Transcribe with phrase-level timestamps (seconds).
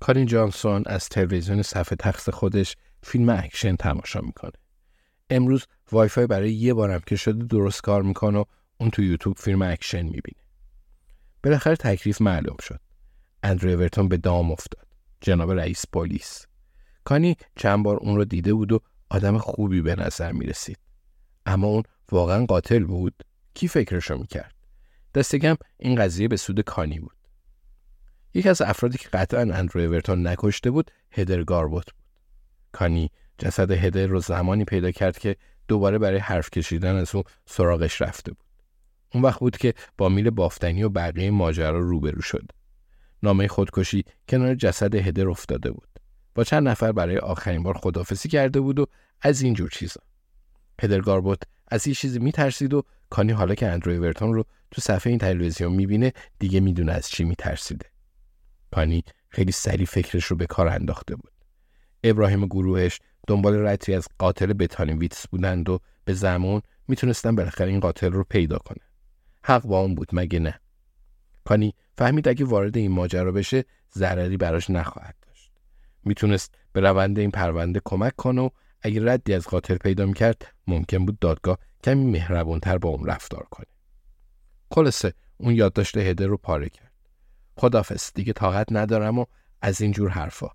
[0.00, 4.52] کارین جانسون از تلویزیون صفحه تخت خودش فیلم اکشن تماشا می‌کنه.
[5.30, 8.44] امروز وای فای برای یه بارم که شده درست کار می‌کنه و
[8.80, 10.42] اون تو یوتیوب فیلم اکشن می‌بینه.
[11.42, 12.80] بالاخره تکلیف معلوم شد.
[13.42, 14.86] اندرو اورتون به دام افتاد.
[15.20, 16.46] جناب رئیس پلیس.
[17.04, 20.78] کانی چند بار اون رو دیده بود و آدم خوبی به نظر می رسید.
[21.46, 21.82] اما اون
[22.12, 24.54] واقعا قاتل بود؟ کی فکرشو می‌کرد؟
[25.14, 27.16] دستگم این قضیه به سود کانی بود.
[28.34, 32.04] یکی از افرادی که قطعا اندرو اورتون نکشته بود هدر گاربوت بود.
[32.72, 35.36] کانی جسد هدر رو زمانی پیدا کرد که
[35.68, 38.44] دوباره برای حرف کشیدن از اون سراغش رفته بود.
[39.14, 42.50] اون وقت بود که با میل بافتنی و بقیه ماجرا روبرو شد.
[43.22, 45.88] نامه خودکشی کنار جسد هدر افتاده بود.
[46.34, 48.86] با چند نفر برای آخرین بار خدافسی کرده بود و
[49.20, 50.00] از این جور چیزا.
[50.82, 55.10] هدر گاربوت از یه چیزی میترسید و کانی حالا که اندرو ورتون رو تو صفحه
[55.10, 57.86] این تلویزیون می‌بینه دیگه می‌دونه از چی میترسیده.
[58.72, 61.32] کانی خیلی سریع فکرش رو به کار انداخته بود.
[62.04, 67.80] ابراهیم گروهش دنبال ردی از قاتل بتانی ویتس بودند و به زمان می‌تونستن بالاخره این
[67.80, 68.84] قاتل رو پیدا کنه.
[69.44, 70.60] حق با اون بود مگه نه؟
[71.44, 73.64] کانی فهمید اگه وارد این ماجرا بشه
[73.94, 75.52] ضرری براش نخواهد داشت.
[76.04, 78.48] می‌تونست به روند این پرونده کمک کنه و
[78.82, 83.66] اگه ردی از قاتل پیدا می‌کرد ممکن بود دادگاه کمی مهربونتر با اون رفتار کنه.
[84.70, 86.87] خلاصه اون یادداشت هدر رو پاره کرد.
[87.58, 89.24] خدافز دیگه طاقت ندارم و
[89.62, 90.48] از این جور حرفا.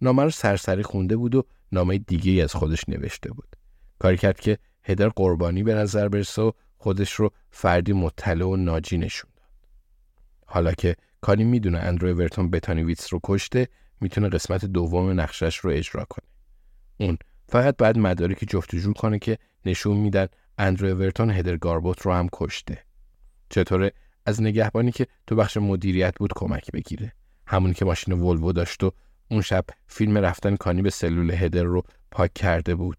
[0.00, 3.56] نامه رو سرسری خونده بود و نامه دیگه از خودش نوشته بود.
[3.98, 8.98] کاری کرد که هدر قربانی به نظر برسه و خودش رو فردی مطلع و ناجی
[8.98, 9.68] نشون داد.
[10.46, 13.68] حالا که کانی می‌دونه اندرو ورتون بتانی ویتس رو کشته
[14.00, 16.26] می‌تونه قسمت دوم نقشش رو اجرا کنه.
[16.96, 20.26] اون فقط بعد مدارکی جفتجور کنه که نشون میدن
[20.58, 22.78] اندرو ورتون هدر گاربوت رو هم کشته.
[23.50, 23.92] چطوره
[24.26, 27.12] از نگهبانی که تو بخش مدیریت بود کمک بگیره.
[27.46, 28.92] همونی که ماشین ولوو داشت و
[29.30, 32.96] اون شب فیلم رفتن کانی به سلول هدر رو پاک کرده بود.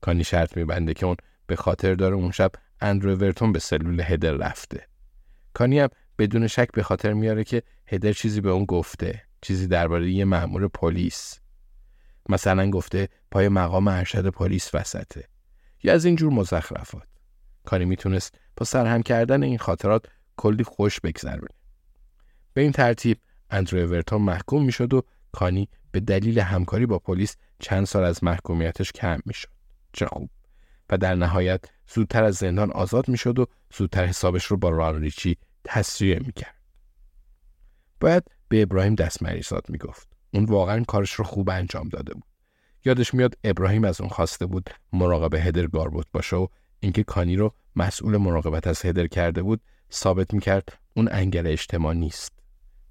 [0.00, 1.16] کانی شرط میبنده که اون
[1.46, 2.50] به خاطر داره اون شب
[2.80, 4.86] اندرو ورتون به سلول هدر رفته.
[5.54, 5.88] کانی هم
[6.18, 9.22] بدون شک به خاطر میاره که هدر چیزی به اون گفته.
[9.40, 11.40] چیزی درباره یه مأمور پلیس.
[12.28, 15.24] مثلا گفته پای مقام ارشد پلیس وسطه.
[15.82, 17.08] یا از این جور مزخرفات.
[17.64, 20.06] کانی می‌تونست با سرهم کردن این خاطرات
[20.36, 21.54] کلی خوش بگذرونه.
[22.52, 23.18] به این ترتیب
[23.50, 25.02] اندرو ورتون محکوم می‌شد و
[25.32, 29.48] کانی به دلیل همکاری با پلیس چند سال از محکومیتش کم می‌شد.
[30.08, 30.30] خوب.
[30.90, 35.36] و در نهایت زودتر از زندان آزاد می‌شد و زودتر حسابش رو با ران ریچی
[35.64, 36.54] تسریع می‌کرد.
[38.00, 40.08] باید به ابراهیم دستمریزاد می‌گفت.
[40.34, 42.24] اون واقعا کارش رو خوب انجام داده بود.
[42.84, 46.46] یادش میاد ابراهیم از اون خواسته بود مراقب هدر گاربوت باشه و
[46.80, 49.60] اینکه کانی رو مسئول مراقبت از هدر کرده بود
[49.94, 52.32] ثابت می‌کرد اون انگل اجتماع نیست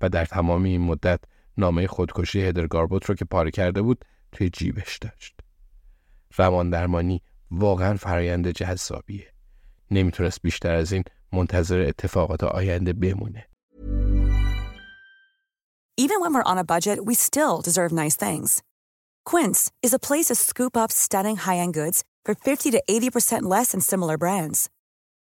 [0.01, 1.19] و در تمام این مدت
[1.57, 5.39] نامه خودکشی هدر گاربوت رو که پاره کرده بود توی جیبش داشت.
[6.35, 7.21] روان درمانی
[7.51, 9.33] واقعا فرایند جذابیه.
[9.91, 11.03] نمی‌تونست بیشتر از این
[11.33, 13.47] منتظر اتفاقات آینده بمونه.
[16.01, 18.63] Even when we're on a budget, we still deserve nice things.
[19.25, 23.71] Quince is a place to scoop up stunning high-end goods for 50 to 80% less
[23.71, 24.69] than similar brands.